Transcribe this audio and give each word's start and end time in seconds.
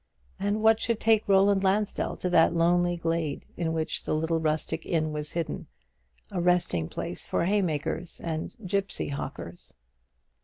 and 0.39 0.63
what 0.63 0.79
should 0.79 0.99
take 0.99 1.29
Roland 1.29 1.63
Lansdell 1.63 2.17
to 2.17 2.27
that 2.31 2.55
lonely 2.55 2.97
glade 2.97 3.45
in 3.55 3.71
which 3.71 4.03
the 4.03 4.15
little 4.15 4.39
rustic 4.39 4.83
inn 4.83 5.11
was 5.13 5.33
hidden, 5.33 5.67
a 6.31 6.41
resting 6.41 6.89
place 6.89 7.23
for 7.23 7.45
haymakers 7.45 8.19
and 8.19 8.55
gipsy 8.65 9.09
hawkers? 9.09 9.75